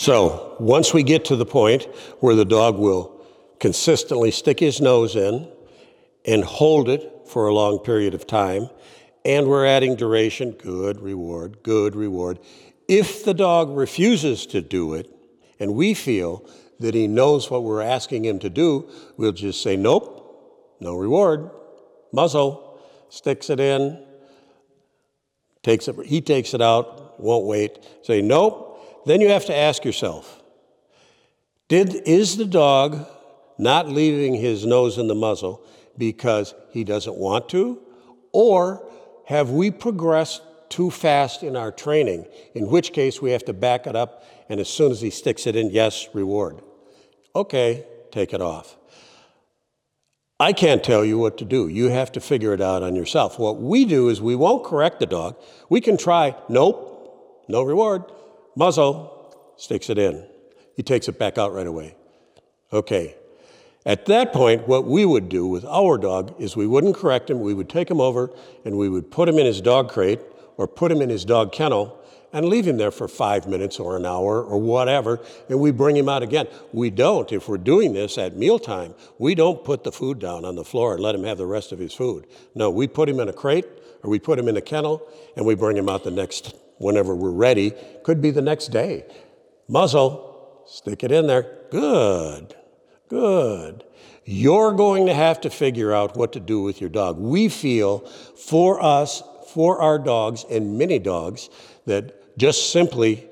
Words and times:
So 0.00 0.56
once 0.58 0.94
we 0.94 1.02
get 1.02 1.26
to 1.26 1.36
the 1.36 1.44
point 1.44 1.82
where 2.20 2.34
the 2.34 2.46
dog 2.46 2.78
will 2.78 3.22
consistently 3.58 4.30
stick 4.30 4.58
his 4.58 4.80
nose 4.80 5.14
in 5.14 5.46
and 6.24 6.42
hold 6.42 6.88
it 6.88 7.28
for 7.28 7.48
a 7.48 7.52
long 7.52 7.80
period 7.80 8.14
of 8.14 8.26
time, 8.26 8.70
and 9.26 9.46
we're 9.46 9.66
adding 9.66 9.96
duration, 9.96 10.52
good 10.52 11.02
reward, 11.02 11.62
good 11.62 11.94
reward. 11.94 12.38
If 12.88 13.26
the 13.26 13.34
dog 13.34 13.76
refuses 13.76 14.46
to 14.46 14.62
do 14.62 14.94
it, 14.94 15.06
and 15.58 15.74
we 15.74 15.92
feel 15.92 16.48
that 16.78 16.94
he 16.94 17.06
knows 17.06 17.50
what 17.50 17.62
we're 17.62 17.82
asking 17.82 18.24
him 18.24 18.38
to 18.38 18.48
do, 18.48 18.88
we'll 19.18 19.32
just 19.32 19.62
say, 19.62 19.76
nope, 19.76 20.74
no 20.80 20.96
reward, 20.96 21.50
muzzle, 22.10 22.80
sticks 23.10 23.50
it 23.50 23.60
in, 23.60 24.02
takes 25.62 25.88
it, 25.88 26.06
he 26.06 26.22
takes 26.22 26.54
it 26.54 26.62
out, 26.62 27.20
won't 27.20 27.44
wait, 27.44 27.86
say, 28.02 28.22
nope. 28.22 28.68
Then 29.06 29.20
you 29.20 29.28
have 29.28 29.46
to 29.46 29.56
ask 29.56 29.84
yourself, 29.84 30.42
did, 31.68 31.94
is 31.94 32.36
the 32.36 32.44
dog 32.44 33.06
not 33.58 33.88
leaving 33.88 34.34
his 34.34 34.66
nose 34.66 34.98
in 34.98 35.06
the 35.06 35.14
muzzle 35.14 35.64
because 35.96 36.54
he 36.72 36.84
doesn't 36.84 37.16
want 37.16 37.48
to? 37.50 37.80
Or 38.32 38.86
have 39.26 39.50
we 39.50 39.70
progressed 39.70 40.42
too 40.68 40.90
fast 40.90 41.42
in 41.42 41.56
our 41.56 41.72
training, 41.72 42.26
in 42.54 42.68
which 42.68 42.92
case 42.92 43.20
we 43.20 43.32
have 43.32 43.44
to 43.44 43.52
back 43.52 43.86
it 43.86 43.96
up, 43.96 44.24
and 44.48 44.60
as 44.60 44.68
soon 44.68 44.90
as 44.90 45.00
he 45.00 45.10
sticks 45.10 45.46
it 45.46 45.56
in, 45.56 45.70
yes, 45.70 46.08
reward. 46.14 46.62
Okay, 47.34 47.84
take 48.10 48.32
it 48.32 48.40
off. 48.40 48.76
I 50.38 50.52
can't 50.52 50.82
tell 50.82 51.04
you 51.04 51.18
what 51.18 51.36
to 51.38 51.44
do. 51.44 51.68
You 51.68 51.88
have 51.88 52.12
to 52.12 52.20
figure 52.20 52.54
it 52.54 52.60
out 52.60 52.82
on 52.82 52.96
yourself. 52.96 53.38
What 53.38 53.60
we 53.60 53.84
do 53.84 54.08
is 54.08 54.22
we 54.22 54.36
won't 54.36 54.64
correct 54.64 54.98
the 54.98 55.06
dog. 55.06 55.36
We 55.68 55.80
can 55.80 55.98
try, 55.98 56.34
nope, 56.48 57.44
no 57.46 57.62
reward, 57.62 58.04
muzzle, 58.56 59.52
sticks 59.56 59.90
it 59.90 59.98
in. 59.98 60.24
He 60.74 60.82
takes 60.82 61.08
it 61.08 61.18
back 61.18 61.38
out 61.38 61.52
right 61.52 61.66
away. 61.66 61.94
Okay. 62.72 63.16
At 63.86 64.06
that 64.06 64.32
point, 64.32 64.68
what 64.68 64.84
we 64.84 65.04
would 65.04 65.28
do 65.28 65.46
with 65.46 65.64
our 65.64 65.96
dog 65.96 66.34
is 66.38 66.54
we 66.54 66.66
wouldn't 66.66 66.96
correct 66.96 67.30
him. 67.30 67.40
We 67.40 67.54
would 67.54 67.68
take 67.68 67.90
him 67.90 68.00
over 68.00 68.30
and 68.64 68.76
we 68.76 68.88
would 68.88 69.10
put 69.10 69.28
him 69.28 69.38
in 69.38 69.46
his 69.46 69.60
dog 69.60 69.90
crate 69.90 70.20
or 70.56 70.68
put 70.68 70.92
him 70.92 71.00
in 71.00 71.08
his 71.08 71.24
dog 71.24 71.52
kennel 71.52 71.98
and 72.32 72.46
leave 72.46 72.66
him 72.66 72.76
there 72.76 72.90
for 72.90 73.08
five 73.08 73.46
minutes 73.48 73.80
or 73.80 73.96
an 73.96 74.06
hour 74.06 74.42
or 74.42 74.58
whatever, 74.58 75.20
and 75.48 75.58
we 75.58 75.70
bring 75.70 75.96
him 75.96 76.08
out 76.08 76.22
again. 76.22 76.46
We 76.72 76.90
don't, 76.90 77.30
if 77.32 77.48
we're 77.48 77.58
doing 77.58 77.92
this 77.92 78.18
at 78.18 78.36
mealtime, 78.36 78.94
we 79.18 79.34
don't 79.34 79.64
put 79.64 79.84
the 79.84 79.92
food 79.92 80.18
down 80.18 80.44
on 80.44 80.54
the 80.54 80.64
floor 80.64 80.94
and 80.94 81.02
let 81.02 81.14
him 81.14 81.24
have 81.24 81.38
the 81.38 81.46
rest 81.46 81.72
of 81.72 81.78
his 81.78 81.92
food. 81.92 82.26
No, 82.54 82.70
we 82.70 82.86
put 82.86 83.08
him 83.08 83.20
in 83.20 83.28
a 83.28 83.32
crate 83.32 83.66
or 84.02 84.10
we 84.10 84.18
put 84.18 84.38
him 84.38 84.48
in 84.48 84.56
a 84.56 84.60
kennel 84.60 85.02
and 85.36 85.44
we 85.44 85.54
bring 85.54 85.76
him 85.76 85.88
out 85.88 86.04
the 86.04 86.10
next, 86.10 86.54
whenever 86.80 87.14
we're 87.14 87.30
ready. 87.30 87.72
Could 88.02 88.20
be 88.22 88.30
the 88.30 88.42
next 88.42 88.68
day. 88.68 89.04
Muzzle, 89.68 90.64
stick 90.66 91.04
it 91.04 91.12
in 91.12 91.26
there. 91.26 91.58
Good, 91.70 92.56
good. 93.08 93.84
You're 94.24 94.72
going 94.72 95.06
to 95.06 95.14
have 95.14 95.42
to 95.42 95.50
figure 95.50 95.92
out 95.92 96.16
what 96.16 96.32
to 96.32 96.40
do 96.40 96.62
with 96.62 96.80
your 96.80 96.90
dog. 96.90 97.18
We 97.18 97.48
feel 97.48 98.00
for 98.00 98.82
us, 98.82 99.22
for 99.52 99.80
our 99.80 99.98
dogs 99.98 100.44
and 100.50 100.78
many 100.78 100.98
dogs, 100.98 101.50
that 101.86 102.38
just 102.38 102.72
simply 102.72 103.28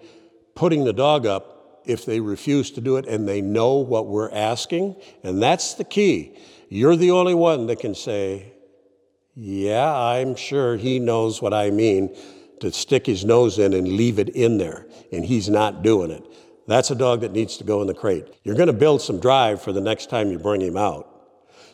putting 0.55 0.85
the 0.85 0.93
dog 0.93 1.25
up 1.25 1.83
if 1.87 2.05
they 2.05 2.21
refuse 2.21 2.71
to 2.73 2.83
do 2.83 2.97
it 2.97 3.07
and 3.07 3.27
they 3.27 3.41
know 3.41 3.77
what 3.77 4.09
we're 4.09 4.31
asking. 4.31 4.95
And 5.23 5.43
that's 5.43 5.75
the 5.75 5.85
key. 5.85 6.37
You're 6.69 6.97
the 6.97 7.13
only 7.13 7.35
one 7.35 7.67
that 7.69 7.81
can 7.81 7.95
say, 7.95 8.53
Yeah, 9.35 9.91
I'm 9.91 10.37
sure 10.37 10.77
he 10.77 10.99
knows 10.99 11.41
what 11.41 11.55
I 11.55 11.71
mean 11.71 12.15
to 12.61 12.73
stick 12.73 13.07
his 13.07 13.25
nose 13.25 13.59
in 13.59 13.73
and 13.75 13.89
leave 13.89 14.19
it 14.19 14.31
in 14.31 14.59
there. 14.59 14.87
And 15.13 15.25
he's 15.25 15.49
not 15.49 15.83
doing 15.83 16.11
it. 16.11 16.25
That's 16.67 16.91
a 16.91 16.95
dog 16.95 17.23
that 17.23 17.33
needs 17.33 17.57
to 17.59 17.65
go 17.65 17.81
in 17.81 17.87
the 17.87 17.95
crate. 17.95 18.27
You're 18.45 18.57
going 18.57 18.67
to 18.67 18.73
build 18.73 19.01
some 19.01 19.21
drive 19.21 19.63
for 19.63 19.73
the 19.73 19.81
next 19.81 20.11
time 20.11 20.31
you 20.31 20.39
bring 20.39 20.61
him 20.61 20.77
out. 20.77 21.07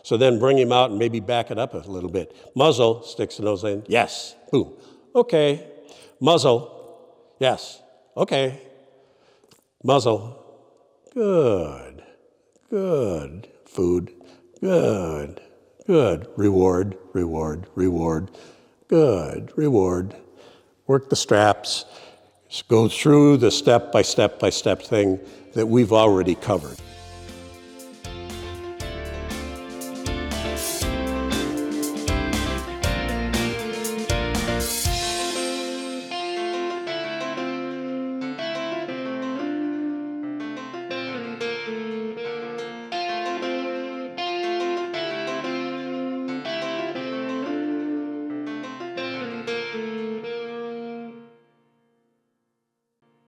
So 0.03 0.17
then 0.17 0.39
bring 0.39 0.59
him 0.59 0.71
out 0.71 0.91
and 0.91 0.99
maybe 0.99 1.19
back 1.19 1.51
it 1.51 1.59
up 1.59 1.75
a 1.75 1.79
little 1.79 2.11
bit. 2.11 2.37
Muzzle, 2.55 3.03
sticks 3.03 3.39
the 3.39 3.45
nose 3.45 3.65
in. 3.65 3.83
Yes. 3.89 4.37
Boom. 4.53 4.75
Okay. 5.15 5.67
Muzzle, 6.21 6.75
Yes. 7.39 7.83
Okay. 8.17 8.61
Muzzle. 9.83 10.41
Good. 11.13 12.03
Good. 12.71 13.49
Food. 13.67 14.13
Good. 14.61 15.41
Good. 15.87 16.29
Reward. 16.37 16.97
Reward. 17.13 17.67
Reward. 17.75 18.31
Good. 18.89 19.53
Reward. 19.57 20.17
Work 20.87 21.09
the 21.09 21.17
straps. 21.17 21.85
Go 22.69 22.89
through 22.89 23.39
the 23.39 23.51
step 23.51 23.91
by 23.91 24.03
step 24.03 24.39
by 24.39 24.51
step 24.51 24.83
thing 24.83 25.19
that 25.55 25.67
we've 25.67 25.93
already 25.93 26.35
covered. 26.35 26.79